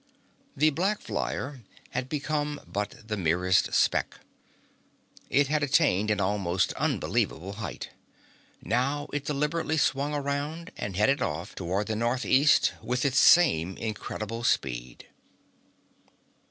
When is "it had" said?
5.29-5.61